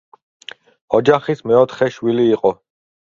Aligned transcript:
ოჯახის 0.99 1.43
მეოთხე 1.51 1.89
შვილი 1.99 2.25
იყო. 2.31 2.53